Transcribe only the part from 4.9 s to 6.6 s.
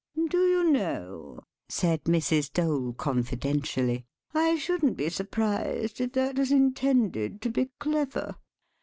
be surprised if that was